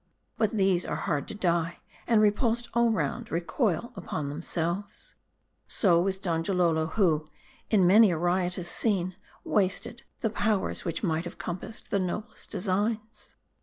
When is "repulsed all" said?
2.23-2.89